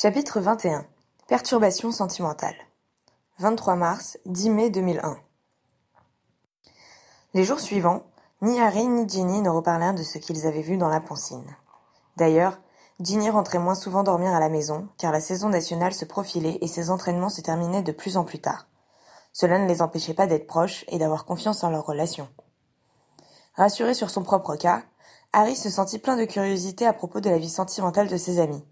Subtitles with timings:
[0.00, 0.86] Chapitre 21
[1.26, 2.54] Perturbation sentimentale
[3.40, 5.18] 23 mars 10 mai 2001
[7.34, 8.04] Les jours suivants,
[8.40, 11.56] ni Harry ni Ginny ne reparlèrent de ce qu'ils avaient vu dans la pancine.
[12.16, 12.60] D'ailleurs,
[13.00, 16.68] Ginny rentrait moins souvent dormir à la maison, car la saison nationale se profilait et
[16.68, 18.68] ses entraînements se terminaient de plus en plus tard.
[19.32, 22.28] Cela ne les empêchait pas d'être proches et d'avoir confiance en leur relation.
[23.56, 24.84] Rassuré sur son propre cas,
[25.32, 28.62] Harry se sentit plein de curiosité à propos de la vie sentimentale de ses amis.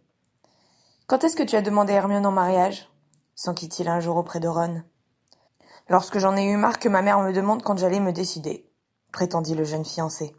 [1.09, 2.91] Quand est-ce que tu as demandé Hermione en mariage?
[3.37, 4.83] s'enquit-il un jour auprès de Ron.
[5.89, 8.69] Lorsque j'en ai eu marre que ma mère me demande quand j'allais me décider,
[9.13, 10.35] prétendit le jeune fiancé.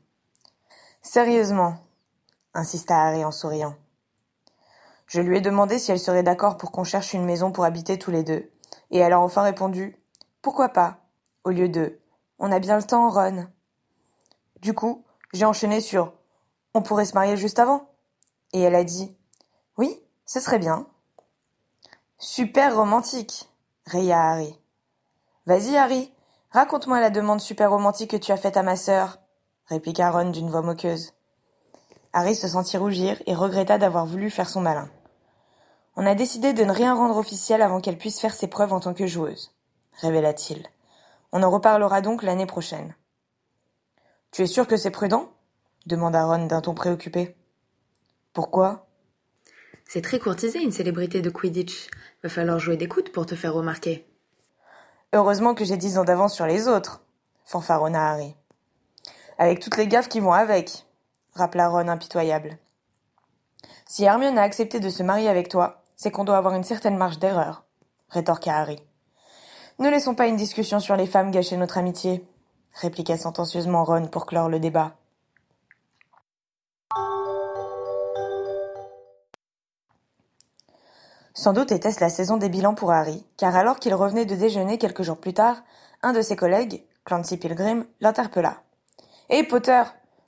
[1.02, 1.78] Sérieusement,
[2.54, 3.76] insista Harry en souriant.
[5.06, 7.98] Je lui ai demandé si elle serait d'accord pour qu'on cherche une maison pour habiter
[7.98, 8.52] tous les deux,
[8.92, 9.98] et elle a enfin répondu
[10.42, 10.98] Pourquoi pas?
[11.46, 11.98] Au lieu de
[12.40, 13.48] On a bien le temps, Ron.
[14.62, 16.12] Du coup, j'ai enchaîné sur
[16.74, 17.90] On pourrait se marier juste avant.
[18.52, 19.16] Et elle a dit
[19.78, 20.86] Oui, ce serait bien.
[22.20, 23.50] Super romantique,
[23.86, 24.60] raya Harry.
[25.46, 26.14] Vas-y, Harry,
[26.52, 29.20] raconte-moi la demande super romantique que tu as faite à ma sœur,
[29.68, 31.14] répliqua Ron d'une voix moqueuse.
[32.12, 34.90] Harry se sentit rougir et regretta d'avoir voulu faire son malin.
[35.96, 38.82] On a décidé de ne rien rendre officiel avant qu'elle puisse faire ses preuves en
[38.82, 39.54] tant que joueuse,
[40.02, 40.68] révéla-t-il.
[41.32, 42.96] On en reparlera donc l'année prochaine.
[44.32, 45.30] Tu es sûr que c'est prudent?
[45.86, 47.38] demanda Ron d'un ton préoccupé.
[48.34, 48.87] Pourquoi?
[49.90, 51.90] C'est très courtisé une célébrité de Quidditch.
[52.22, 54.06] Va falloir jouer des coudes pour te faire remarquer.
[55.14, 57.02] Heureusement que j'ai dix ans d'avance sur les autres,
[57.46, 58.36] fanfaronna Harry.
[59.38, 60.86] Avec toutes les gaffes qui vont avec,
[61.36, 62.58] rappela Ron impitoyable.
[63.86, 66.98] Si Hermione a accepté de se marier avec toi, c'est qu'on doit avoir une certaine
[66.98, 67.64] marge d'erreur,
[68.10, 68.84] rétorqua Harry.
[69.80, 72.28] Ne laissons pas une discussion sur les femmes gâcher notre amitié,
[72.74, 74.98] répliqua sentencieusement Ron pour clore le débat.
[81.38, 84.80] Sans doute était-ce la saison des bilans pour Harry, car alors qu'il revenait de déjeuner
[84.80, 85.58] quelques jours plus tard,
[86.02, 88.64] un de ses collègues, Clancy Pilgrim, l'interpella.
[89.30, 89.84] Hé Potter,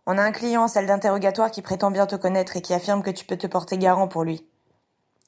[0.06, 3.02] on a un client en salle d'interrogatoire qui prétend bien te connaître et qui affirme
[3.02, 4.48] que tu peux te porter garant pour lui.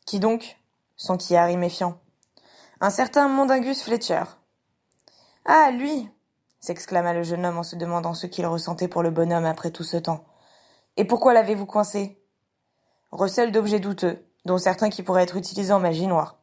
[0.05, 0.59] Qui donc?
[0.97, 1.97] s'enquit Harry méfiant.
[2.79, 4.25] Un certain Mondingus Fletcher.
[5.45, 6.07] Ah, lui
[6.59, 9.83] s'exclama le jeune homme en se demandant ce qu'il ressentait pour le bonhomme après tout
[9.83, 10.25] ce temps.
[10.95, 12.21] Et pourquoi l'avez-vous coincé
[13.09, 16.37] Recel d'objets douteux, dont certains qui pourraient être utilisés en magie noire.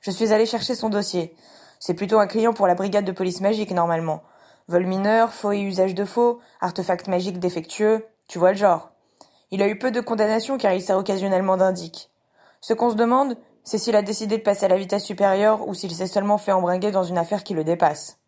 [0.00, 1.36] Je suis allé chercher son dossier.
[1.78, 4.22] C'est plutôt un client pour la brigade de police magique, normalement.
[4.68, 8.90] Vol mineur, faux et usage de faux, artefact magique défectueux, tu vois le genre.
[9.50, 12.10] Il a eu peu de condamnations car il sert occasionnellement d'indique.
[12.60, 15.74] Ce qu'on se demande, c'est s'il a décidé de passer à la vitesse supérieure ou
[15.74, 18.18] s'il s'est seulement fait embringuer dans une affaire qui le dépasse.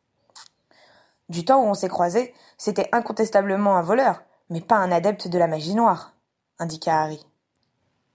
[1.28, 5.38] Du temps où on s'est croisés, c'était incontestablement un voleur, mais pas un adepte de
[5.38, 6.14] la magie noire,
[6.58, 7.25] indiqua Harry.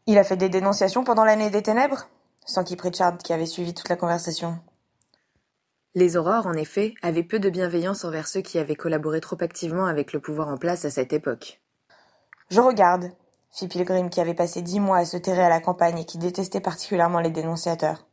[0.08, 2.08] Il a fait des dénonciations pendant l'année des ténèbres
[2.46, 4.60] s'enquit Pritchard qui avait suivi toute la conversation.
[5.94, 9.86] Les aurores, en effet, avaient peu de bienveillance envers ceux qui avaient collaboré trop activement
[9.86, 11.62] avec le pouvoir en place à cette époque.
[12.50, 13.12] Je regarde,
[13.52, 16.18] fit Pilgrim qui avait passé dix mois à se terrer à la campagne et qui
[16.18, 18.08] détestait particulièrement les dénonciateurs.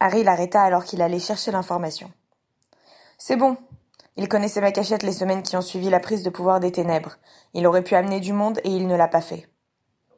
[0.00, 2.10] Harry l'arrêta alors qu'il allait chercher l'information.
[3.18, 3.56] C'est bon.
[4.16, 7.16] Il connaissait ma cachette les semaines qui ont suivi la prise de pouvoir des ténèbres.
[7.52, 9.48] Il aurait pu amener du monde et il ne l'a pas fait.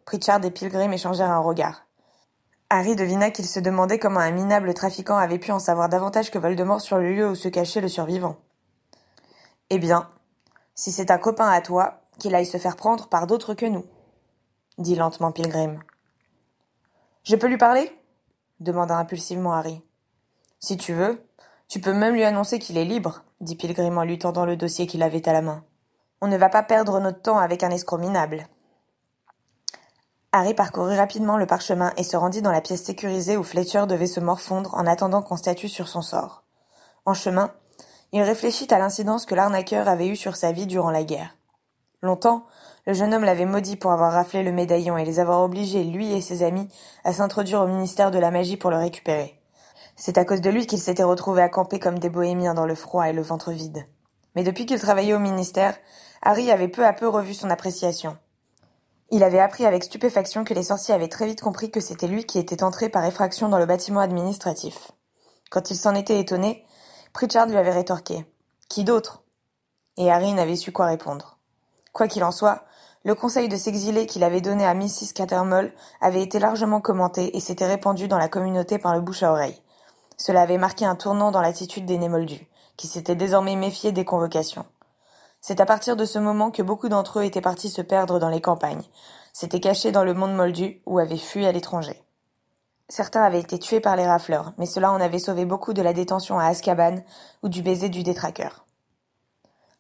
[0.09, 1.85] Pritchard et Pilgrim échangèrent un regard.
[2.71, 6.39] Harry devina qu'il se demandait comment un minable trafiquant avait pu en savoir davantage que
[6.39, 8.37] Voldemort sur le lieu où se cachait le survivant.
[9.69, 10.09] Eh bien,
[10.75, 13.85] si c'est un copain à toi, qu'il aille se faire prendre par d'autres que nous,
[14.79, 15.79] dit lentement Pilgrim.
[17.25, 17.95] Je peux lui parler?
[18.61, 19.83] demanda impulsivement Harry.
[20.59, 21.23] Si tu veux,
[21.69, 24.87] tu peux même lui annoncer qu'il est libre, dit Pilgrim en lui tendant le dossier
[24.87, 25.65] qu'il avait à la main.
[26.23, 28.49] On ne va pas perdre notre temps avec un escroc minable.
[30.33, 34.07] Harry parcourut rapidement le parchemin et se rendit dans la pièce sécurisée où Fletcher devait
[34.07, 36.45] se morfondre en attendant qu'on statue sur son sort.
[37.07, 37.51] En chemin,
[38.13, 41.35] il réfléchit à l'incidence que l'arnaqueur avait eue sur sa vie durant la guerre.
[42.03, 42.45] Longtemps,
[42.87, 46.13] le jeune homme l'avait maudit pour avoir raflé le médaillon et les avoir obligés, lui
[46.13, 46.69] et ses amis,
[47.05, 49.41] à s'introduire au ministère de la magie pour le récupérer.
[49.97, 52.75] C'est à cause de lui qu'ils s'étaient retrouvés à camper comme des bohémiens dans le
[52.75, 53.87] froid et le ventre vide.
[54.37, 55.75] Mais depuis qu'il travaillait au ministère,
[56.21, 58.17] Harry avait peu à peu revu son appréciation.
[59.11, 62.25] Il avait appris avec stupéfaction que les sorciers avaient très vite compris que c'était lui
[62.25, 64.93] qui était entré par effraction dans le bâtiment administratif.
[65.51, 66.67] Quand il s'en était étonné,
[67.15, 68.27] Pritchard lui avait rétorqué.
[68.69, 69.23] Qui d'autre?
[69.97, 71.39] Et Harry n'avait su quoi répondre.
[71.95, 72.65] Quoi qu'il en soit,
[73.03, 75.15] le conseil de s'exiler qu'il avait donné à Mrs.
[75.15, 75.73] Cattermole
[76.03, 79.63] avait été largement commenté et s'était répandu dans la communauté par le bouche à oreille.
[80.19, 82.47] Cela avait marqué un tournant dans l'attitude des Némoldus,
[82.77, 84.67] qui s'étaient désormais méfiés des convocations.
[85.41, 88.29] C'est à partir de ce moment que beaucoup d'entre eux étaient partis se perdre dans
[88.29, 88.83] les campagnes,
[89.33, 92.03] s'étaient cachés dans le monde moldu ou avaient fui à l'étranger.
[92.89, 95.93] Certains avaient été tués par les rafleurs, mais cela en avait sauvé beaucoup de la
[95.93, 96.97] détention à Azkaban
[97.43, 98.65] ou du baiser du détraqueur.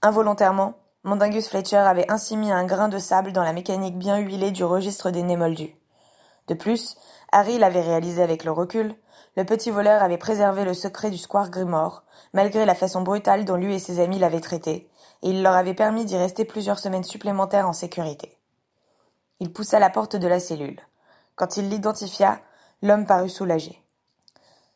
[0.02, 0.74] Involontairement,
[1.04, 4.62] Mondingus Fletcher avait ainsi mis un grain de sable dans la mécanique bien huilée du
[4.62, 5.74] registre des nez moldus.
[6.48, 6.96] De plus,
[7.32, 8.94] Harry l'avait réalisé avec le recul,
[9.36, 13.56] le petit voleur avait préservé le secret du square Grimore, malgré la façon brutale dont
[13.56, 14.90] lui et ses amis l'avaient traité,
[15.22, 18.38] et il leur avait permis d'y rester plusieurs semaines supplémentaires en sécurité.
[19.40, 20.80] Il poussa la porte de la cellule.
[21.36, 22.40] Quand il l'identifia,
[22.82, 23.82] l'homme parut soulagé.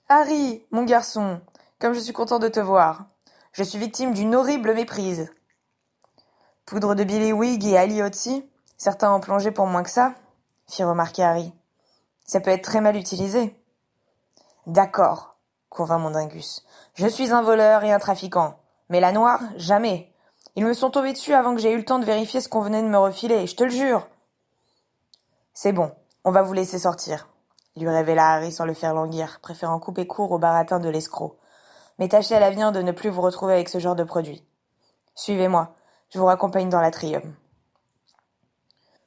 [0.08, 1.40] Harry, mon garçon,
[1.78, 3.06] comme je suis content de te voir.
[3.52, 5.32] Je suis victime d'une horrible méprise.
[6.66, 10.14] Poudre de Billy Wig et Ali Otzi Certains en plongé pour moins que ça,
[10.66, 11.52] fit remarquer Harry.
[12.24, 13.56] Ça peut être très mal utilisé.
[14.66, 15.36] D'accord,
[15.68, 16.64] convint Mondingus.
[16.94, 18.58] Je suis un voleur et un trafiquant.
[18.88, 20.11] Mais la noire, jamais.
[20.54, 22.60] Ils me sont tombés dessus avant que j'aie eu le temps de vérifier ce qu'on
[22.60, 24.06] venait de me refiler, je te le jure.
[25.54, 25.92] C'est bon,
[26.24, 27.28] on va vous laisser sortir,
[27.76, 31.38] lui révéla Harry sans le faire languir, préférant couper court au baratin de l'escroc.
[31.98, 34.44] Mais tâchez à l'avenir de ne plus vous retrouver avec ce genre de produit.
[35.14, 35.74] Suivez-moi,
[36.10, 37.34] je vous raccompagne dans l'atrium.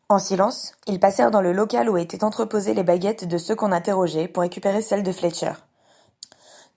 [0.10, 3.72] En silence, ils passèrent dans le local où étaient entreposées les baguettes de ceux qu'on
[3.72, 5.54] interrogeait pour récupérer celles de Fletcher.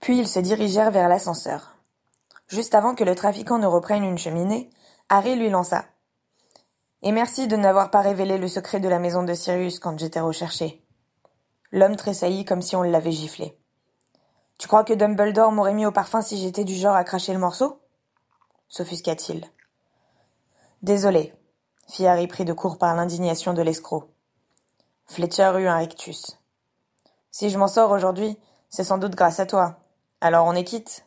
[0.01, 1.78] Puis ils se dirigèrent vers l'ascenseur.
[2.49, 4.71] Juste avant que le trafiquant ne reprenne une cheminée,
[5.09, 5.85] Harry lui lança.
[7.03, 10.21] Et merci de n'avoir pas révélé le secret de la maison de Sirius quand j'étais
[10.21, 10.85] recherché.
[11.71, 13.59] L'homme tressaillit comme si on l'avait giflé.
[14.59, 17.39] Tu crois que Dumbledore m'aurait mis au parfum si j'étais du genre à cracher le
[17.39, 17.81] morceau?
[18.69, 19.47] S'offusqua-t-il.
[20.83, 21.35] Désolé,
[21.87, 24.11] fit Harry pris de court par l'indignation de l'escroc.
[25.07, 26.39] Fletcher eut un rictus.
[27.31, 28.37] Si je m'en sors aujourd'hui,
[28.69, 29.79] c'est sans doute grâce à toi.
[30.21, 31.07] Alors on est quitte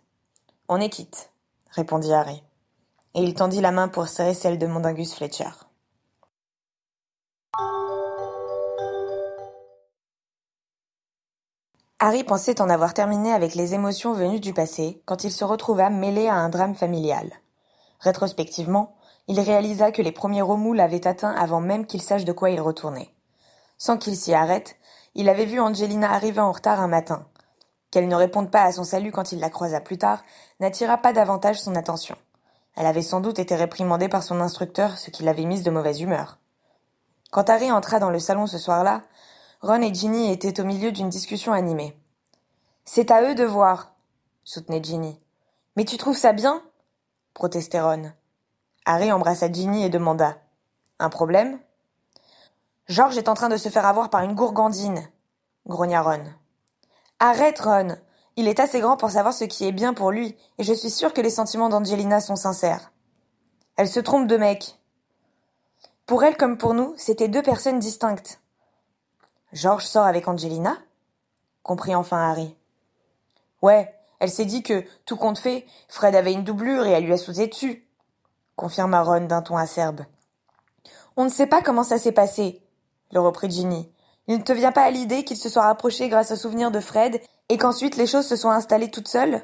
[0.69, 1.30] On est quitte,
[1.71, 2.43] répondit Harry.
[3.13, 5.49] Et il tendit la main pour serrer celle de Mondingus Fletcher.
[12.03, 15.91] Harry pensait en avoir terminé avec les émotions venues du passé quand il se retrouva
[15.91, 17.31] mêlé à un drame familial.
[17.99, 18.95] Rétrospectivement,
[19.27, 22.59] il réalisa que les premiers remous l'avaient atteint avant même qu'il sache de quoi il
[22.59, 23.13] retournait.
[23.77, 24.77] Sans qu'il s'y arrête,
[25.13, 27.27] il avait vu Angelina arriver en retard un matin.
[27.91, 30.23] Qu'elle ne réponde pas à son salut quand il la croisa plus tard
[30.61, 32.15] n'attira pas davantage son attention.
[32.75, 35.99] Elle avait sans doute été réprimandée par son instructeur, ce qui l'avait mise de mauvaise
[35.99, 36.39] humeur.
[37.31, 39.01] Quand Harry entra dans le salon ce soir-là,
[39.61, 41.97] Ron et Ginny étaient au milieu d'une discussion animée.
[42.85, 43.93] C'est à eux de voir,
[44.43, 45.19] soutenait Ginny.
[45.75, 46.63] Mais tu trouves ça bien?
[47.33, 48.11] protestait Ron.
[48.85, 50.37] Harry embrassa Ginny et demanda
[50.99, 51.59] Un problème
[52.87, 55.07] George est en train de se faire avoir par une gourgandine,
[55.67, 56.23] grogna Ron.
[57.23, 57.97] Arrête, Ron
[58.35, 60.89] Il est assez grand pour savoir ce qui est bien pour lui, et je suis
[60.89, 62.91] sûre que les sentiments d'Angelina sont sincères.
[63.77, 64.79] Elle se trompe de mec.
[66.07, 68.41] Pour elle comme pour nous, c'était deux personnes distinctes.
[69.53, 70.79] George sort avec Angelina?
[71.61, 72.57] Comprit enfin Harry.
[73.61, 77.13] Ouais, elle s'est dit que, tout compte fait, Fred avait une doublure et elle lui
[77.13, 77.85] a sauté dessus
[78.55, 80.01] confirma Ron d'un ton acerbe.
[81.17, 82.61] On ne sait pas comment ça s'est passé,
[83.11, 83.91] le reprit Ginny.
[84.27, 86.79] Il ne te vient pas à l'idée qu'il se soit rapproché grâce au souvenir de
[86.79, 89.41] Fred et qu'ensuite les choses se sont installées toutes seules?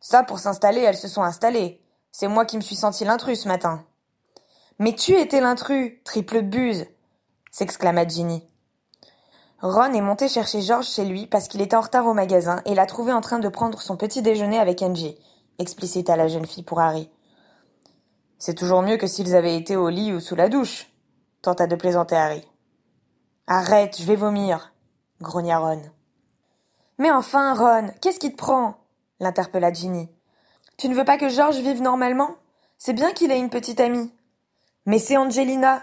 [0.00, 1.80] Ça, pour s'installer, elles se sont installées.
[2.10, 3.84] C'est moi qui me suis senti l'intrus ce matin.
[4.78, 6.86] Mais tu étais l'intrus, triple buse
[7.52, 8.48] s'exclama Ginny.
[9.60, 12.74] Ron est monté chercher George chez lui parce qu'il était en retard au magasin et
[12.74, 15.16] l'a trouvé en train de prendre son petit déjeuner avec Angie,
[15.58, 17.08] explicita la jeune fille pour Harry.
[18.38, 20.90] C'est toujours mieux que s'ils avaient été au lit ou sous la douche,
[21.42, 22.44] tenta de plaisanter Harry.
[23.48, 24.72] Arrête, je vais vomir,
[25.20, 25.82] grogna Ron.
[26.98, 28.76] Mais enfin, Ron, qu'est-ce qui te prend?
[29.18, 30.08] l'interpella Ginny.
[30.76, 32.36] Tu ne veux pas que George vive normalement?
[32.78, 34.12] C'est bien qu'il ait une petite amie.
[34.86, 35.82] Mais c'est Angelina.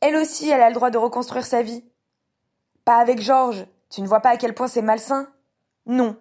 [0.00, 1.84] Elle aussi, elle a le droit de reconstruire sa vie.
[2.84, 3.66] Pas avec George.
[3.90, 5.28] Tu ne vois pas à quel point c'est malsain?
[5.86, 6.16] Non.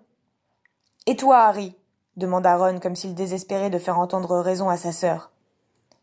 [1.05, 1.75] Et toi, Harry?
[2.17, 5.31] demanda Ron comme s'il désespérait de faire entendre raison à sa sœur.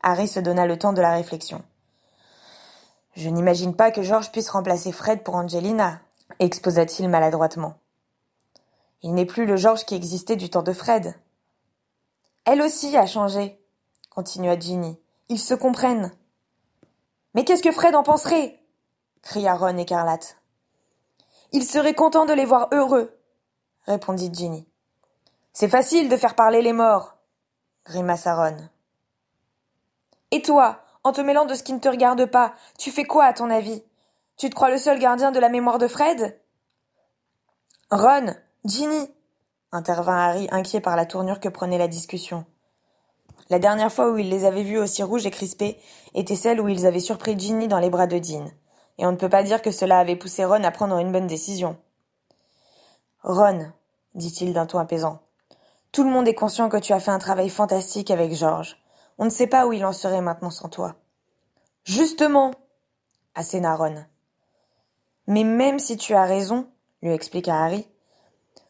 [0.02, 1.62] Harry se donna le temps de la réflexion.
[3.14, 6.00] Je n'imagine pas que George puisse remplacer Fred pour Angelina,
[6.38, 7.74] exposa-t-il maladroitement.
[9.02, 11.14] Il n'est plus le George qui existait du temps de Fred.
[12.44, 13.60] Elle aussi a changé,
[14.10, 14.98] continua Ginny.
[15.28, 16.12] Ils se comprennent.
[17.34, 18.60] Mais qu'est-ce que Fred en penserait?
[19.22, 20.38] cria Ron écarlate.
[21.52, 23.16] Il serait content de les voir heureux,
[23.84, 24.66] répondit Ginny.
[25.52, 27.16] C'est facile de faire parler les morts,
[27.84, 28.56] grimaça Ron.
[30.30, 33.24] Et toi, en te mêlant de ce qui ne te regarde pas, tu fais quoi
[33.24, 33.82] à ton avis?
[34.36, 36.40] Tu te crois le seul gardien de la mémoire de Fred?
[37.90, 39.10] Ron, Ginny,
[39.72, 42.44] intervint Harry, inquiet par la tournure que prenait la discussion.
[43.50, 45.78] La dernière fois où il les avait vus aussi rouges et crispés
[46.14, 48.46] était celle où ils avaient surpris Ginny dans les bras de Dean.
[48.98, 51.26] et on ne peut pas dire que cela avait poussé Ron à prendre une bonne
[51.26, 51.76] décision.
[53.22, 53.70] Ron,
[54.14, 55.20] dit-il d'un ton apaisant,
[55.92, 58.81] tout le monde est conscient que tu as fait un travail fantastique avec George.
[59.18, 60.96] On ne sait pas où il en serait maintenant sans toi.
[61.84, 62.52] Justement,
[63.34, 64.04] asséna Ron.
[65.26, 66.68] Mais même si tu as raison,
[67.02, 67.86] lui expliqua Harry,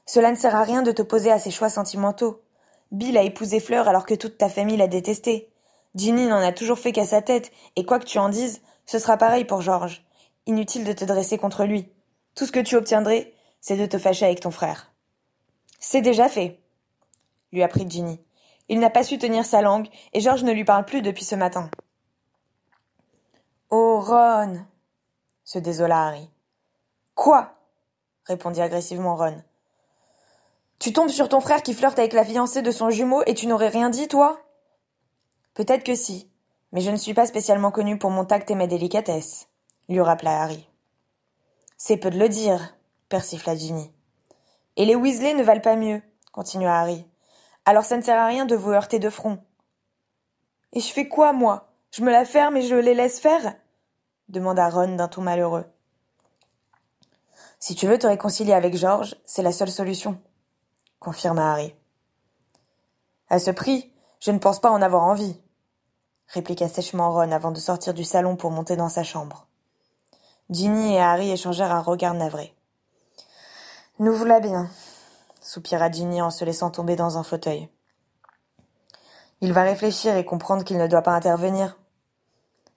[0.06, 2.42] cela ne sert à rien de t'opposer à ses choix sentimentaux.
[2.90, 5.50] Bill a épousé Fleur alors que toute ta famille l'a détesté.
[5.94, 8.98] Ginny n'en a toujours fait qu'à sa tête, et quoi que tu en dises, ce
[8.98, 10.04] sera pareil pour George.
[10.46, 11.88] Inutile de te dresser contre lui.
[12.34, 14.90] Tout ce que tu obtiendrais, c'est de te fâcher avec ton frère.
[15.78, 16.58] C'est déjà fait,
[17.52, 18.20] lui apprit Ginny.
[18.72, 21.34] Il n'a pas su tenir sa langue, et George ne lui parle plus depuis ce
[21.34, 21.70] matin.
[23.68, 24.64] Oh, Ron
[25.44, 26.30] se désola Harry.
[27.14, 27.52] Quoi?
[28.24, 29.42] répondit agressivement Ron.
[30.78, 33.46] Tu tombes sur ton frère qui flirte avec la fiancée de son jumeau et tu
[33.46, 34.40] n'aurais rien dit, toi?
[35.52, 36.30] Peut-être que si,
[36.72, 39.48] mais je ne suis pas spécialement connu pour mon tact et mes délicatesses,
[39.90, 40.66] lui rappela Harry.
[41.76, 42.74] C'est peu de le dire,
[43.10, 43.92] persifla Ginny.
[44.76, 46.00] Et les Weasley ne valent pas mieux,
[46.32, 47.06] continua Harry.
[47.64, 49.38] Alors ça ne sert à rien de vous heurter de front.
[50.72, 51.68] Et je fais quoi, moi?
[51.90, 53.54] Je me la ferme et je les laisse faire?
[54.28, 55.66] demanda Ron d'un ton malheureux.
[57.58, 60.20] Si tu veux te réconcilier avec George, c'est la seule solution,
[60.98, 61.76] confirma Harry.
[63.28, 65.40] À ce prix, je ne pense pas en avoir envie,
[66.28, 69.46] répliqua sèchement Ron avant de sortir du salon pour monter dans sa chambre.
[70.50, 72.54] Ginny et Harry échangèrent un regard navré.
[73.98, 74.68] Nous voilà bien,
[75.42, 77.68] soupira Ginny en se laissant tomber dans un fauteuil.
[79.40, 81.78] Il va réfléchir et comprendre qu'il ne doit pas intervenir.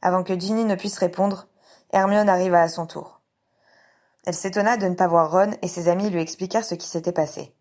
[0.02, 1.48] Avant que Ginny ne puisse répondre,
[1.94, 3.22] Hermione arriva à son tour.
[4.26, 7.12] Elle s'étonna de ne pas voir Ron et ses amis lui expliquèrent ce qui s'était
[7.12, 7.54] passé.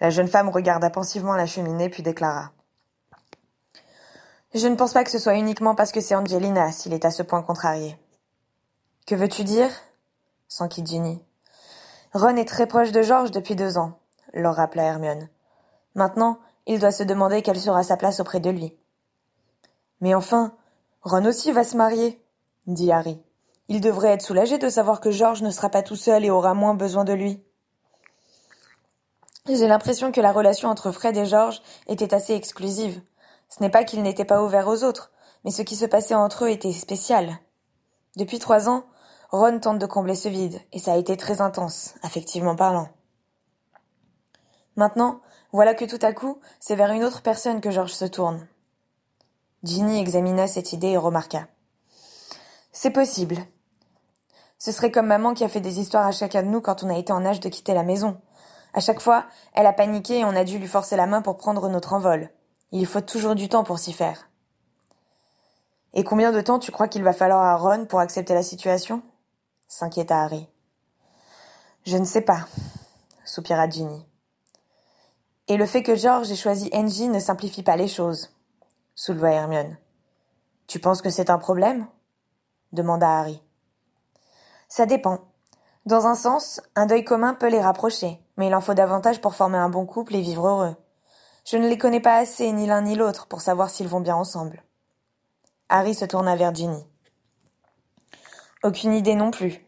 [0.00, 2.52] La jeune femme regarda pensivement la cheminée puis déclara.
[4.54, 7.10] Je ne pense pas que ce soit uniquement parce que c'est Angelina s'il est à
[7.10, 7.98] ce point contrarié.
[9.06, 9.70] Que veux-tu dire?
[10.48, 11.22] s'enquit Ginny.
[12.14, 13.99] Ron est très proche de George depuis deux ans,
[14.32, 15.28] leur rappela Hermione.
[15.94, 18.76] Maintenant, il doit se demander quelle sera sa place auprès de lui.
[20.00, 20.54] Mais enfin,
[21.02, 22.22] Ron aussi va se marier,
[22.66, 23.20] dit Harry.
[23.68, 26.54] Il devrait être soulagé de savoir que George ne sera pas tout seul et aura
[26.54, 27.42] moins besoin de lui.
[29.46, 33.00] J'ai l'impression que la relation entre Fred et George était assez exclusive.
[33.48, 35.10] Ce n'est pas qu'ils n'étaient pas ouverts aux autres,
[35.44, 37.38] mais ce qui se passait entre eux était spécial.
[38.16, 38.84] Depuis trois ans,
[39.30, 42.88] Ron tente de combler ce vide, et ça a été très intense, affectivement parlant.
[44.80, 45.20] Maintenant,
[45.52, 48.48] voilà que tout à coup, c'est vers une autre personne que George se tourne.
[49.62, 51.48] Ginny examina cette idée et remarqua.
[52.72, 53.36] C'est possible.
[54.58, 56.88] Ce serait comme maman qui a fait des histoires à chacun de nous quand on
[56.88, 58.18] a été en âge de quitter la maison.
[58.72, 61.36] À chaque fois, elle a paniqué et on a dû lui forcer la main pour
[61.36, 62.30] prendre notre envol.
[62.72, 64.30] Il faut toujours du temps pour s'y faire.
[65.92, 69.02] Et combien de temps tu crois qu'il va falloir à Ron pour accepter la situation?
[69.68, 70.48] s'inquiéta Harry.
[71.84, 72.46] Je ne sais pas,
[73.26, 74.06] soupira Ginny.
[75.50, 78.30] Et le fait que George ait choisi Angie ne simplifie pas les choses,
[78.94, 79.76] souleva Hermione.
[80.68, 81.88] Tu penses que c'est un problème?
[82.70, 83.42] demanda Harry.
[84.68, 85.18] Ça dépend.
[85.86, 89.34] Dans un sens, un deuil commun peut les rapprocher, mais il en faut davantage pour
[89.34, 90.76] former un bon couple et vivre heureux.
[91.44, 94.14] Je ne les connais pas assez, ni l'un ni l'autre, pour savoir s'ils vont bien
[94.14, 94.62] ensemble.
[95.68, 96.86] Harry se tourna vers Ginny.
[98.62, 99.66] Aucune idée non plus,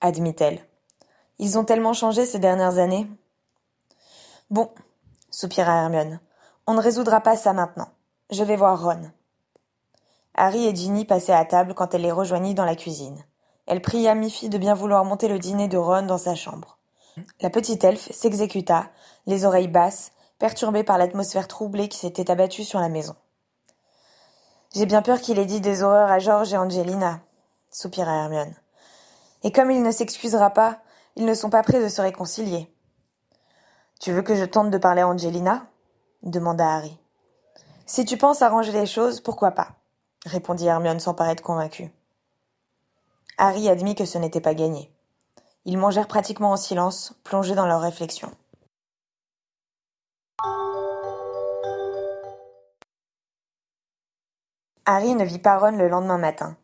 [0.00, 0.66] admit-elle.
[1.38, 3.06] Ils ont tellement changé ces dernières années.
[4.48, 4.70] Bon,
[5.38, 6.18] soupira Hermione.
[6.66, 7.86] On ne résoudra pas ça maintenant.
[8.28, 9.12] Je vais voir Ron.
[10.34, 13.24] Harry et Ginny passaient à table quand elle les rejoignit dans la cuisine.
[13.68, 16.78] Elle pria Miffy de bien vouloir monter le dîner de Ron dans sa chambre.
[17.40, 18.90] La petite elfe s'exécuta,
[19.26, 23.14] les oreilles basses, perturbée par l'atmosphère troublée qui s'était abattue sur la maison.
[24.74, 27.20] J'ai bien peur qu'il ait dit des horreurs à George et Angelina,
[27.70, 28.56] soupira Hermione.
[29.44, 30.80] Et comme il ne s'excusera pas,
[31.14, 32.74] ils ne sont pas prêts de se réconcilier.
[34.00, 35.66] Tu veux que je tente de parler à Angelina?
[36.22, 36.96] demanda Harry.
[37.86, 39.70] Si tu penses arranger les choses, pourquoi pas?
[40.24, 41.90] répondit Hermione sans paraître convaincue.
[43.38, 44.92] Harry admit que ce n'était pas gagné.
[45.64, 48.32] Ils mangèrent pratiquement en silence, plongés dans leurs réflexions.
[54.86, 56.56] Harry ne vit pas Ron le lendemain matin.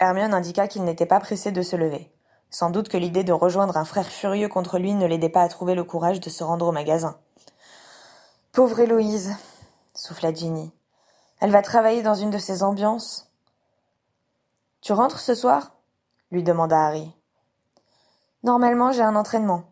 [0.00, 2.10] Hermione indiqua qu'il n'était pas pressé de se lever.
[2.50, 5.48] Sans doute que l'idée de rejoindre un frère furieux contre lui ne l'aidait pas à
[5.48, 7.18] trouver le courage de se rendre au magasin.
[8.52, 9.34] Pauvre Héloïse,
[9.94, 10.72] souffla Ginny.
[11.40, 13.30] Elle va travailler dans une de ces ambiances.
[14.80, 15.74] Tu rentres ce soir?
[16.30, 17.12] lui demanda Harry.
[18.42, 19.64] Normalement, j'ai un entraînement,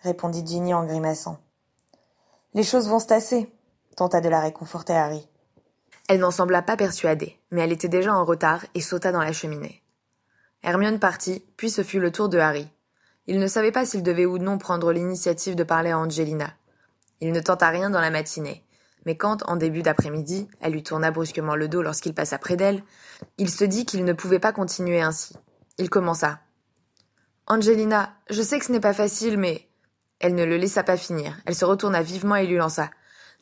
[0.00, 1.38] répondit Ginny en grimaçant.
[2.54, 3.52] Les choses vont se tasser,
[3.96, 5.28] tenta de la réconforter Harry.
[6.08, 9.32] Elle n'en sembla pas persuadée, mais elle était déjà en retard et sauta dans la
[9.32, 9.83] cheminée.
[10.64, 12.66] Hermione partit, puis ce fut le tour de Harry.
[13.26, 16.54] Il ne savait pas s'il devait ou non prendre l'initiative de parler à Angelina.
[17.20, 18.64] Il ne tenta rien dans la matinée,
[19.04, 22.82] mais quand, en début d'après-midi, elle lui tourna brusquement le dos lorsqu'il passa près d'elle,
[23.36, 25.36] il se dit qu'il ne pouvait pas continuer ainsi.
[25.76, 26.40] Il commença.
[27.46, 29.68] Angelina, je sais que ce n'est pas facile, mais.
[30.18, 31.36] Elle ne le laissa pas finir.
[31.44, 32.88] Elle se retourna vivement et lui lança.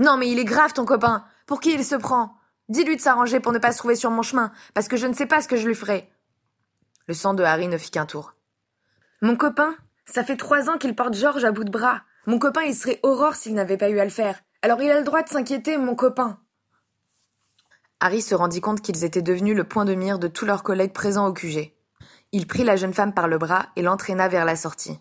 [0.01, 1.25] Non, mais il est grave, ton copain.
[1.47, 2.35] Pour qui il se prend?
[2.69, 5.15] Dis-lui de s'arranger pour ne pas se trouver sur mon chemin, parce que je ne
[5.15, 6.11] sais pas ce que je lui ferai.
[7.07, 8.35] Le sang de Harry ne fit qu'un tour.
[9.21, 9.75] Mon copain?
[10.05, 12.03] Ça fait trois ans qu'il porte George à bout de bras.
[12.27, 14.41] Mon copain, il serait Aurore s'il n'avait pas eu à le faire.
[14.63, 16.39] Alors il a le droit de s'inquiéter, mon copain.
[18.01, 20.93] Harry se rendit compte qu'ils étaient devenus le point de mire de tous leurs collègues
[20.93, 21.73] présents au QG.
[22.33, 24.99] Il prit la jeune femme par le bras et l'entraîna vers la sortie.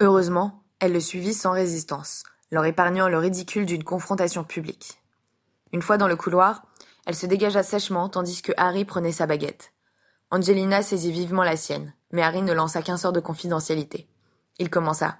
[0.00, 5.00] Heureusement, elle le suivit sans résistance, leur épargnant le ridicule d'une confrontation publique.
[5.72, 6.66] Une fois dans le couloir,
[7.06, 9.72] elle se dégagea sèchement tandis que Harry prenait sa baguette.
[10.30, 14.08] Angelina saisit vivement la sienne, mais Harry ne lança qu'un sort de confidentialité.
[14.58, 15.18] Il commença.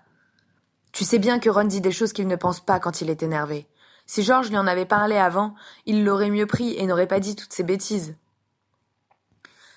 [0.92, 3.22] Tu sais bien que Ron dit des choses qu'il ne pense pas quand il est
[3.22, 3.68] énervé.
[4.06, 7.36] Si George lui en avait parlé avant, il l'aurait mieux pris et n'aurait pas dit
[7.36, 8.16] toutes ces bêtises.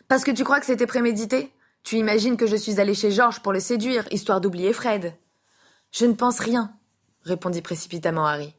[0.07, 1.53] Parce que tu crois que c'était prémédité?
[1.83, 5.13] Tu imagines que je suis allée chez George pour le séduire, histoire d'oublier Fred?
[5.91, 6.74] Je ne pense rien,
[7.24, 8.55] répondit précipitamment Harry.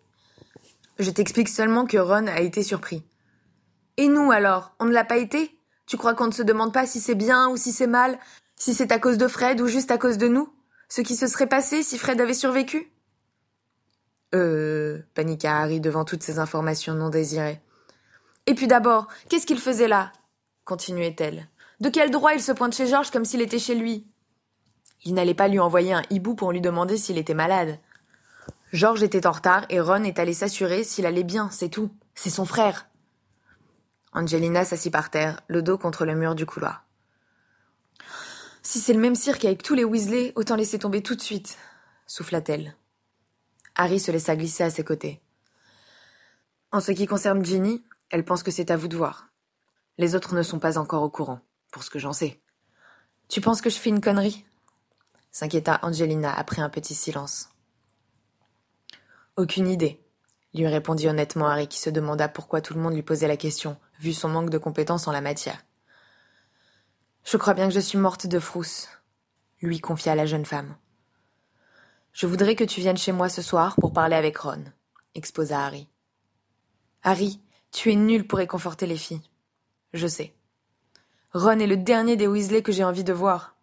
[0.99, 3.05] Je t'explique seulement que Ron a été surpris.
[3.97, 5.60] Et nous alors, on ne l'a pas été?
[5.91, 8.17] Tu crois qu'on ne se demande pas si c'est bien ou si c'est mal,
[8.55, 10.49] si c'est à cause de Fred ou juste à cause de nous?
[10.89, 12.93] Ce qui se serait passé si Fred avait survécu?
[14.33, 15.01] Euh.
[15.15, 17.61] paniqua Harry devant toutes ces informations non désirées.
[18.47, 20.13] Et puis d'abord, qu'est-ce qu'il faisait là?
[20.65, 21.49] continuait-elle.
[21.81, 24.07] De quel droit il se pointe chez Georges comme s'il était chez lui?
[25.05, 27.81] Il n'allait pas lui envoyer un hibou pour lui demander s'il était malade.
[28.73, 31.91] Georges était en retard et Ron est allé s'assurer s'il allait bien, c'est tout.
[32.15, 32.90] C'est son frère.
[34.13, 36.85] Angelina s'assit par terre, le dos contre le mur du couloir.
[38.63, 41.57] Si c'est le même cirque avec tous les Weasley, autant laisser tomber tout de suite,
[42.07, 42.75] souffla-t-elle.
[43.77, 45.23] Harry se laissa glisser à ses côtés.
[46.73, 49.29] En ce qui concerne Ginny, elle pense que c'est à vous de voir.
[49.97, 51.41] Les autres ne sont pas encore au courant,
[51.73, 52.41] pour ce que j'en sais.
[53.29, 54.45] Tu penses que je fais une connerie?
[55.31, 57.51] s'inquiéta Angelina après un petit silence.
[59.37, 60.05] Aucune idée,
[60.55, 63.79] lui répondit honnêtement Harry qui se demanda pourquoi tout le monde lui posait la question,
[64.01, 65.63] vu son manque de compétences en la matière.
[67.25, 68.89] Je crois bien que je suis morte de frousse,
[69.61, 70.75] lui confia la jeune femme.
[72.13, 74.65] Je voudrais que tu viennes chez moi ce soir pour parler avec Ron,
[75.15, 75.87] exposa Harry.
[77.03, 79.23] Harry, tu es nul pour réconforter les filles.
[79.93, 80.35] Je sais.
[81.35, 83.55] Ron est le dernier des Weasley que j'ai envie de voir.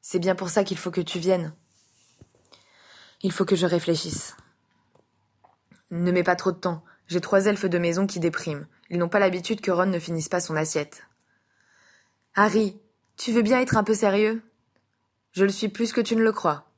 [0.00, 1.52] C'est bien pour ça qu'il faut que tu viennes.
[3.22, 4.34] Il faut que je réfléchisse.
[5.90, 6.82] Ne mets pas trop de temps.
[7.06, 8.66] J'ai trois elfes de maison qui dépriment.
[8.90, 11.02] Ils n'ont pas l'habitude que Ron ne finisse pas son assiette.
[12.34, 12.80] Harry,
[13.16, 14.42] tu veux bien être un peu sérieux?
[15.32, 16.70] Je le suis plus que tu ne le crois.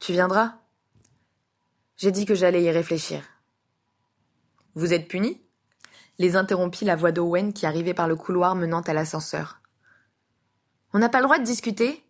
[0.00, 0.58] Tu viendras?
[1.96, 3.22] J'ai dit que j'allais y réfléchir.
[4.74, 5.40] Vous êtes puni
[6.18, 9.60] les interrompit la voix d'Owen qui arrivait par le couloir menant à l'ascenseur.
[10.92, 12.02] On n'a pas le droit de discuter?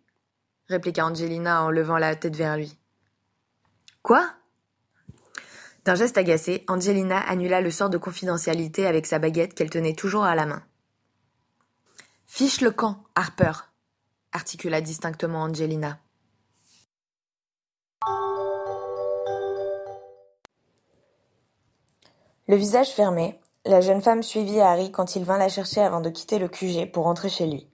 [0.69, 2.77] répliqua Angelina en levant la tête vers lui.
[4.01, 4.33] Quoi?
[5.87, 10.25] D'un geste agacé, Angelina annula le sort de confidentialité avec sa baguette qu'elle tenait toujours
[10.25, 10.61] à la main.
[12.25, 13.53] Fiche le camp, Harper,
[14.33, 15.97] articula distinctement Angelina.
[22.49, 26.09] Le visage fermé, la jeune femme suivit Harry quand il vint la chercher avant de
[26.09, 27.65] quitter le QG pour rentrer chez lui.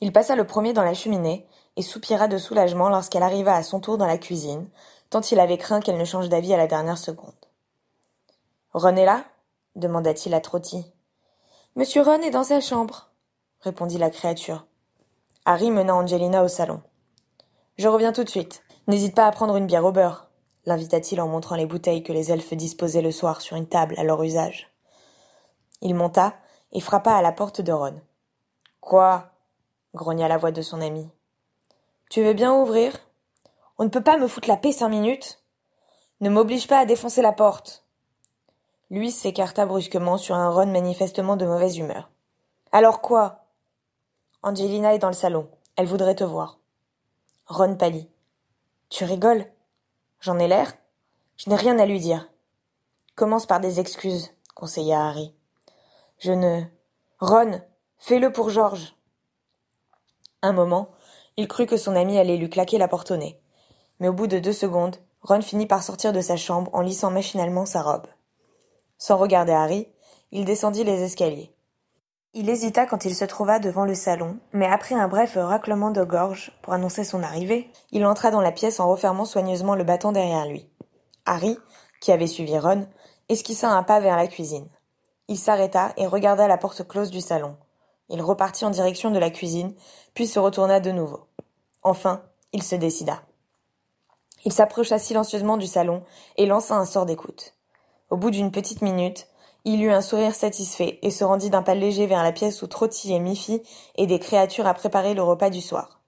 [0.00, 3.78] Il passa le premier dans la cheminée et soupira de soulagement lorsqu'elle arriva à son
[3.78, 4.68] tour dans la cuisine,
[5.12, 7.34] tant il avait craint qu'elle ne change d'avis à la dernière seconde.
[8.72, 9.24] Ron est là?
[9.76, 10.86] demanda-t-il à Trotty.
[11.76, 13.10] Monsieur Ron est dans sa chambre,
[13.60, 14.64] répondit la créature.
[15.44, 16.80] Harry mena Angelina au salon.
[17.76, 18.62] Je reviens tout de suite.
[18.86, 20.30] N'hésite pas à prendre une bière au beurre,
[20.64, 24.04] l'invita-t-il en montrant les bouteilles que les elfes disposaient le soir sur une table à
[24.04, 24.72] leur usage.
[25.82, 26.32] Il monta
[26.72, 28.00] et frappa à la porte de Ron.
[28.80, 29.30] Quoi?
[29.94, 31.06] grogna la voix de son ami.
[32.08, 32.98] Tu veux bien ouvrir?
[33.82, 35.42] On ne peut pas me foutre la paix cinq minutes
[36.20, 37.84] Ne m'oblige pas à défoncer la porte.
[38.90, 42.08] Lui s'écarta brusquement sur un Ron manifestement de mauvaise humeur.
[42.70, 43.44] Alors quoi?
[44.44, 45.50] Angelina est dans le salon.
[45.74, 46.60] Elle voudrait te voir.
[47.46, 48.08] Ron pâlit.
[48.88, 49.46] Tu rigoles?
[50.20, 50.74] J'en ai l'air
[51.36, 52.30] Je n'ai rien à lui dire.
[53.16, 55.34] Commence par des excuses, conseilla Harry.
[56.18, 56.62] Je ne.
[57.18, 57.60] Ron,
[57.98, 58.94] fais-le pour Georges.
[60.40, 60.92] Un moment,
[61.36, 63.41] il crut que son ami allait lui claquer la porte au nez.
[64.02, 67.12] Mais au bout de deux secondes, Ron finit par sortir de sa chambre en lissant
[67.12, 68.08] machinalement sa robe.
[68.98, 69.86] Sans regarder Harry,
[70.32, 71.54] il descendit les escaliers.
[72.34, 76.02] Il hésita quand il se trouva devant le salon, mais après un bref raclement de
[76.02, 80.10] gorge pour annoncer son arrivée, il entra dans la pièce en refermant soigneusement le bâton
[80.10, 80.68] derrière lui.
[81.24, 81.56] Harry,
[82.00, 82.88] qui avait suivi Ron,
[83.28, 84.66] esquissa un pas vers la cuisine.
[85.28, 87.56] Il s'arrêta et regarda la porte close du salon.
[88.08, 89.76] Il repartit en direction de la cuisine,
[90.12, 91.28] puis se retourna de nouveau.
[91.84, 93.22] Enfin, il se décida.
[94.44, 96.02] Il s'approcha silencieusement du salon
[96.36, 97.54] et lança un sort d'écoute.
[98.10, 99.28] Au bout d'une petite minute,
[99.64, 102.66] il eut un sourire satisfait et se rendit d'un pas léger vers la pièce où
[102.66, 103.62] Trotty et Miffy
[103.96, 106.00] et des créatures à préparer le repas du soir.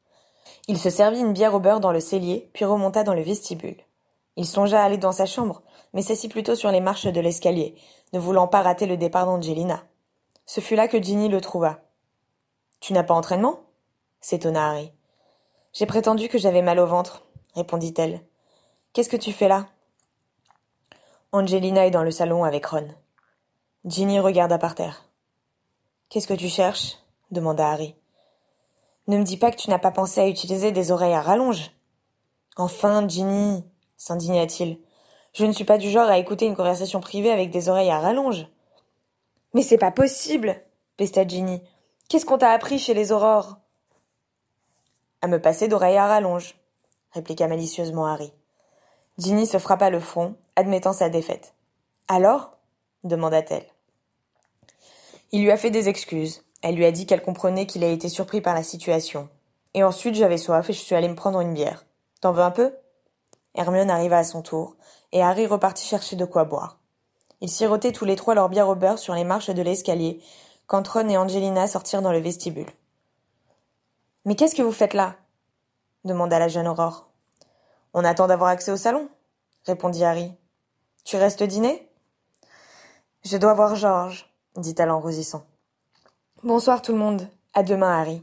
[0.67, 3.77] Il se servit une bière au beurre dans le cellier, puis remonta dans le vestibule.
[4.37, 7.77] Il songea à aller dans sa chambre, mais s'assit plutôt sur les marches de l'escalier,
[8.13, 9.85] ne voulant pas rater le départ d'Angelina.
[10.47, 11.79] Ce fut là que Ginny le trouva.
[12.81, 13.61] Tu n'as pas entraînement?
[14.21, 14.93] s'étonna Harry.
[15.73, 18.21] J'ai prétendu que j'avais mal au ventre, répondit-elle.
[18.93, 19.67] Qu'est-ce que tu fais là?
[21.33, 22.89] Angelina est dans le salon avec Ron.
[23.85, 25.09] Ginny regarda par terre.
[26.09, 26.99] Qu'est-ce que tu cherches?
[27.31, 27.97] demanda Harry.
[29.09, 31.73] Ne me dis pas que tu n'as pas pensé à utiliser des oreilles à rallonge.
[32.57, 33.65] Enfin, Ginny,
[33.97, 34.79] s'indigna-t-il.
[35.33, 37.99] Je ne suis pas du genre à écouter une conversation privée avec des oreilles à
[37.99, 38.47] rallonge.
[39.53, 40.57] Mais c'est pas possible,
[40.97, 41.61] pesta Ginny.
[42.09, 43.59] Qu'est-ce qu'on t'a appris chez les aurores?
[45.21, 46.55] À me passer d'oreilles à rallonge,
[47.15, 48.33] répliqua malicieusement Harry.
[49.19, 51.55] Ginny se frappa le front, admettant sa défaite.
[52.09, 52.59] Alors?
[53.05, 53.67] demanda-t-elle.
[55.33, 56.43] Il lui a fait des excuses.
[56.63, 59.29] Elle lui a dit qu'elle comprenait qu'il a été surpris par la situation.
[59.75, 61.85] Et ensuite j'avais soif et je suis allée me prendre une bière.
[62.21, 62.75] T'en veux un peu?
[63.55, 64.77] Hermione arriva à son tour,
[65.13, 66.81] et Harry repartit chercher de quoi boire.
[67.41, 70.21] Ils sirotaient tous les trois leur bière au beurre sur les marches de l'escalier,
[70.67, 72.71] quand Ron et Angelina sortirent dans le vestibule.
[74.25, 75.17] Mais qu'est-ce que vous faites là?
[76.05, 77.09] Demanda la jeune Aurore.
[77.93, 79.09] On attend d'avoir accès au salon,
[79.65, 80.33] répondit Harry.
[81.05, 81.91] Tu restes dîner?
[83.25, 85.47] Je dois voir Georges, dit-elle en rougissant.
[86.43, 87.29] Bonsoir tout le monde.
[87.55, 88.23] À demain, Harry.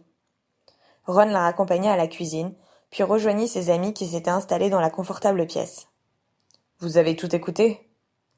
[1.08, 2.54] Ron la raccompagna à la cuisine,
[2.90, 5.88] puis rejoignit ses amis qui s'étaient installés dans la confortable pièce.
[6.80, 7.88] Vous avez tout écouté?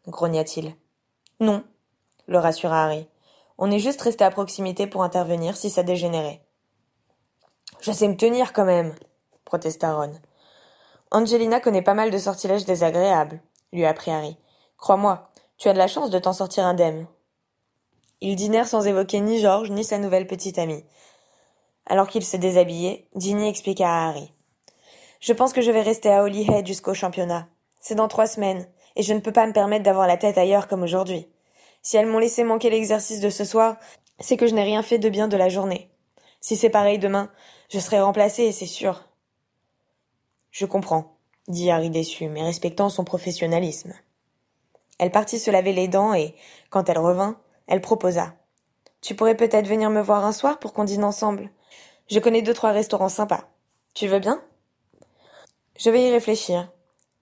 [0.08, 0.76] grogna-t-il.
[1.40, 1.64] Non,
[2.28, 3.08] le rassura Harry.
[3.58, 6.42] On est juste resté à proximité pour intervenir si ça dégénérait.
[7.82, 8.94] Je sais me tenir quand même,
[9.54, 10.14] protesta Ron.
[11.12, 13.40] Angelina connaît pas mal de sortilèges désagréables,
[13.72, 14.36] lui apprit Harry.
[14.80, 17.06] Crois-moi, tu as de la chance de t'en sortir indemne.
[18.20, 20.84] Ils dînèrent sans évoquer ni Georges ni sa nouvelle petite amie.
[21.86, 24.34] Alors qu'ils se déshabillaient, Ginny expliqua à Harry.
[25.20, 27.48] Je pense que je vais rester à Holyhead jusqu'au championnat.
[27.80, 30.68] C'est dans trois semaines, et je ne peux pas me permettre d'avoir la tête ailleurs
[30.68, 31.28] comme aujourd'hui.
[31.84, 33.78] Si elles m'ont laissé manquer l'exercice de ce soir,
[34.20, 35.92] c'est que je n'ai rien fait de bien de la journée.
[36.42, 37.30] Si c'est pareil demain,
[37.70, 39.04] je serai remplacée, c'est sûr.
[40.54, 43.92] Je comprends, dit Harry déçu, mais respectant son professionnalisme.
[45.00, 46.36] Elle partit se laver les dents et,
[46.70, 48.36] quand elle revint, elle proposa.
[49.02, 51.50] Tu pourrais peut-être venir me voir un soir pour qu'on dîne ensemble.
[52.08, 53.50] Je connais deux trois restaurants sympas.
[53.96, 54.44] Tu veux bien?
[55.76, 56.72] Je vais y réfléchir,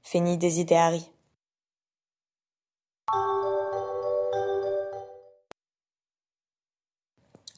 [0.03, 1.09] feignit d'hésiter Harry.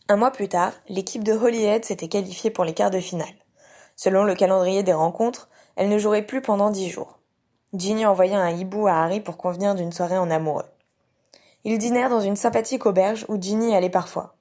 [0.08, 3.34] Un mois plus tard, l'équipe de Holyhead s'était qualifiée pour les quarts de finale.
[3.96, 7.20] Selon le calendrier des rencontres, elle ne jouerait plus pendant dix jours.
[7.74, 10.66] Ginny envoya un hibou à Harry pour convenir d'une soirée en amoureux.
[11.64, 14.36] Ils dînèrent dans une sympathique auberge où Ginny allait parfois.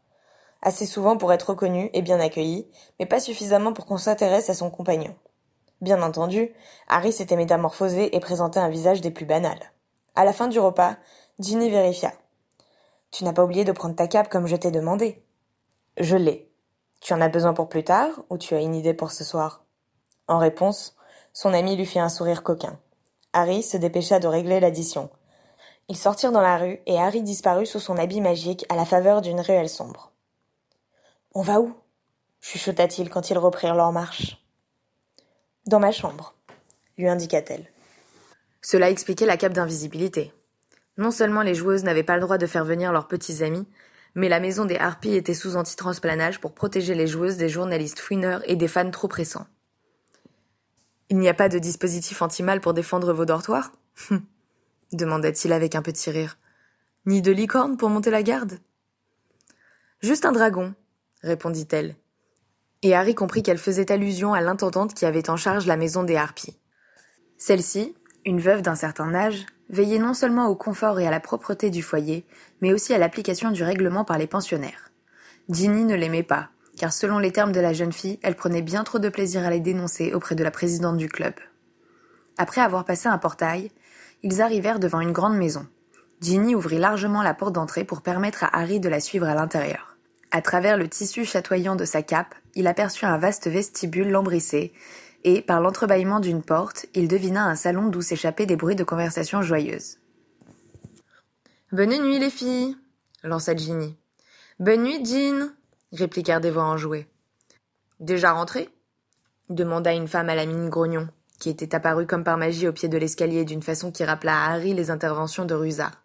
[0.61, 2.69] Assez souvent pour être reconnue et bien accueillie,
[2.99, 5.15] mais pas suffisamment pour qu'on s'intéresse à son compagnon.
[5.81, 6.53] Bien entendu,
[6.89, 9.73] Harry s'était métamorphosé et présentait un visage des plus banals.
[10.15, 10.97] À la fin du repas,
[11.39, 12.13] Ginny vérifia.
[13.11, 15.25] Tu n'as pas oublié de prendre ta cape comme je t'ai demandé.
[15.99, 16.51] Je l'ai.
[17.01, 19.65] Tu en as besoin pour plus tard ou tu as une idée pour ce soir?
[20.29, 20.97] En réponse,
[21.33, 22.79] son ami lui fit un sourire coquin.
[23.33, 25.11] Harry se dépêcha de régler l'addition.
[25.89, 29.23] Ils sortirent dans la rue et Harry disparut sous son habit magique à la faveur
[29.23, 30.13] d'une ruelle sombre.
[31.35, 31.75] On va où?
[32.41, 34.39] chuchota-t-il quand ils reprirent leur marche.
[35.67, 36.35] Dans ma chambre,
[36.99, 37.71] lui indiqua-t-elle.
[38.61, 40.33] Cela expliquait la cape d'invisibilité.
[40.99, 43.67] Non seulement les joueuses n'avaient pas le droit de faire venir leurs petits amis,
[44.15, 48.43] mais la maison des harpies était sous anti-transplanage pour protéger les joueuses des journalistes fouineurs
[48.45, 49.47] et des fans trop pressants.
[51.13, 53.71] Il n'y a pas de dispositif anti-mal pour défendre vos dortoirs
[54.95, 56.39] demanda-t-il avec un petit rire.
[57.05, 58.61] Ni de licorne pour monter la garde
[60.01, 60.73] Juste un dragon,
[61.21, 61.97] répondit-elle.
[62.81, 66.17] Et Harry comprit qu'elle faisait allusion à l'intendante qui avait en charge la maison des
[66.17, 66.59] harpies.
[67.37, 67.95] Celle-ci,
[68.25, 71.83] une veuve d'un certain âge, veillait non seulement au confort et à la propreté du
[71.83, 72.25] foyer,
[72.63, 74.91] mais aussi à l'application du règlement par les pensionnaires.
[75.51, 76.49] Ginny ne l'aimait pas,
[76.83, 79.51] car selon les termes de la jeune fille, elle prenait bien trop de plaisir à
[79.51, 81.33] les dénoncer auprès de la présidente du club.
[82.39, 83.71] Après avoir passé un portail,
[84.25, 85.65] ils arrivèrent devant une grande maison.
[86.21, 89.97] Ginny ouvrit largement la porte d'entrée pour permettre à Harry de la suivre à l'intérieur.
[90.33, 94.73] À travers le tissu chatoyant de sa cape, il aperçut un vaste vestibule lambrissé,
[95.23, 99.41] et, par l'entrebâillement d'une porte, il devina un salon d'où s'échappaient des bruits de conversation
[99.41, 99.99] joyeuse.
[101.71, 102.77] Bonne nuit, les filles,
[103.23, 103.97] lança Ginny.
[104.59, 105.53] Bonne nuit, Jean,
[105.93, 107.07] répliquèrent des voix enjouées.
[108.01, 108.69] Déjà rentrée?
[109.49, 112.89] demanda une femme à la mine grognon, qui était apparue comme par magie au pied
[112.89, 116.03] de l'escalier d'une façon qui rappela à Harry les interventions de Rusard.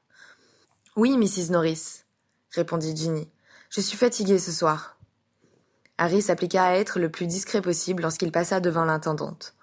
[0.95, 1.51] Oui, Mrs.
[1.51, 2.03] Norris,
[2.51, 3.29] répondit Ginny.
[3.69, 4.97] Je suis fatiguée ce soir.
[5.97, 9.55] Harry s'appliqua à être le plus discret possible lorsqu'il passa devant l'intendante.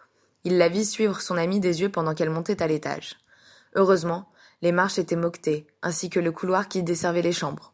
[0.45, 3.17] Il la vit suivre son amie des yeux pendant qu'elle montait à l'étage.
[3.75, 4.31] Heureusement,
[4.63, 7.74] les marches étaient moquetées, ainsi que le couloir qui desservait les chambres.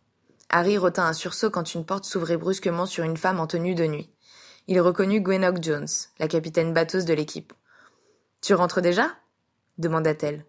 [0.52, 3.86] Harry retint un sursaut quand une porte s'ouvrait brusquement sur une femme en tenue de
[3.86, 4.10] nuit.
[4.66, 5.86] Il reconnut Gwenog Jones,
[6.18, 7.52] la capitaine batteuse de l'équipe.
[8.40, 9.10] Tu rentres déjà?
[9.78, 10.44] demanda-t-elle.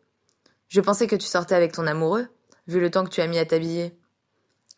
[0.70, 2.28] Je pensais que tu sortais avec ton amoureux,
[2.68, 3.96] vu le temps que tu as mis à t'habiller.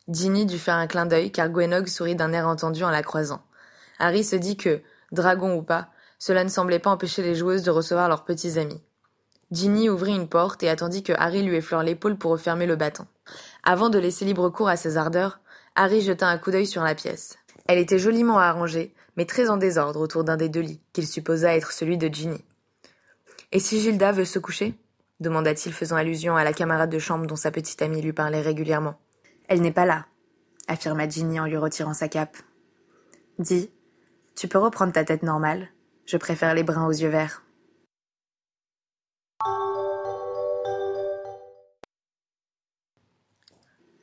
[0.09, 3.45] Ginny dut faire un clin d'œil car Gwenog sourit d'un air entendu en la croisant.
[3.99, 4.81] Harry se dit que,
[5.13, 8.81] dragon ou pas, cela ne semblait pas empêcher les joueuses de recevoir leurs petits amis.
[9.53, 13.05] Ginny ouvrit une porte et attendit que Harry lui effleure l'épaule pour refermer le bâton.
[13.63, 15.41] Avant de laisser libre cours à ses ardeurs,
[15.75, 17.37] Harry jeta un coup d'œil sur la pièce.
[17.67, 21.55] Elle était joliment arrangée, mais très en désordre autour d'un des deux lits, qu'il supposa
[21.55, 22.43] être celui de Ginny.
[23.51, 24.73] Et si Gilda veut se coucher?
[25.19, 28.95] demanda-t-il faisant allusion à la camarade de chambre dont sa petite amie lui parlait régulièrement.
[29.47, 30.07] Elle n'est pas là,
[30.67, 32.37] affirma Ginny en lui retirant sa cape.
[33.37, 33.69] Dis,
[34.35, 35.69] tu peux reprendre ta tête normale.
[36.07, 37.43] Je préfère les bruns aux yeux verts.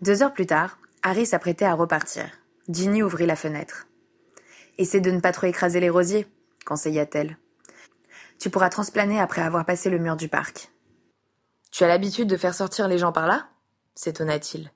[0.01, 2.25] Deux heures plus tard, Harry s'apprêtait à repartir.
[2.71, 3.87] Ginny ouvrit la fenêtre.
[4.79, 6.27] Essaie de ne pas trop écraser les rosiers,
[6.65, 7.37] conseilla-t-elle.
[8.39, 10.71] Tu pourras transplaner après avoir passé le mur du parc.
[11.71, 13.49] Tu as l'habitude de faire sortir les gens par là?
[13.95, 14.71] s'étonna-t-il.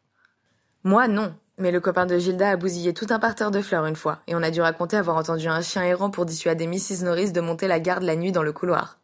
[0.82, 1.34] Moi, non.
[1.56, 4.34] Mais le copain de Gilda a bousillé tout un parterre de fleurs une fois, et
[4.34, 7.04] on a dû raconter avoir entendu un chien errant pour dissuader Mrs.
[7.04, 8.98] Norris de monter la garde la nuit dans le couloir.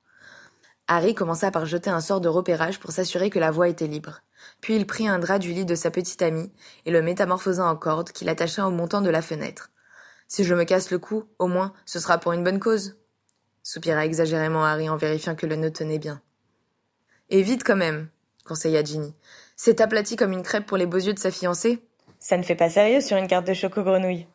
[0.92, 4.22] Harry commença par jeter un sort de repérage pour s'assurer que la voie était libre.
[4.60, 6.50] Puis il prit un drap du lit de sa petite amie
[6.84, 9.70] et le métamorphosa en corde qu'il attacha au montant de la fenêtre.
[10.26, 12.96] Si je me casse le cou, au moins, ce sera pour une bonne cause.
[13.62, 16.20] Soupira exagérément Harry en vérifiant que le nœud tenait bien.
[17.28, 18.08] Et vite quand même,
[18.44, 19.14] conseilla Ginny.
[19.54, 21.84] C'est aplati comme une crêpe pour les beaux yeux de sa fiancée
[22.18, 24.26] Ça ne fait pas sérieux sur une carte de choco grenouille.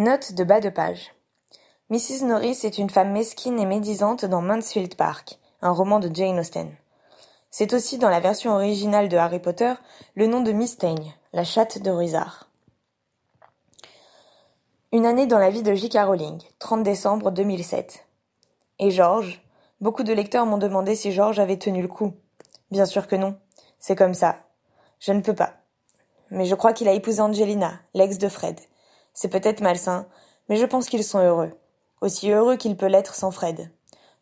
[0.00, 1.14] Note de bas de page.
[1.90, 2.24] Mrs.
[2.24, 6.74] Norris est une femme mesquine et médisante dans Mansfield Park, un roman de Jane Austen.
[7.50, 9.74] C'est aussi dans la version originale de Harry Potter
[10.14, 12.48] le nom de Miss Teigne, la chatte de Ruizard.
[14.90, 15.98] Une année dans la vie de J.K.
[16.06, 18.06] Rowling, 30 décembre 2007.
[18.78, 19.44] Et Georges
[19.82, 22.14] Beaucoup de lecteurs m'ont demandé si Georges avait tenu le coup.
[22.70, 23.36] Bien sûr que non.
[23.78, 24.38] C'est comme ça.
[24.98, 25.56] Je ne peux pas.
[26.30, 28.58] Mais je crois qu'il a épousé Angelina, l'ex de Fred.
[29.12, 30.06] C'est peut-être malsain,
[30.48, 31.52] mais je pense qu'ils sont heureux.
[32.00, 33.70] Aussi heureux qu'il peut l'être sans Fred.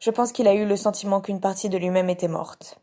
[0.01, 2.81] Je pense qu'il a eu le sentiment qu'une partie de lui-même était morte.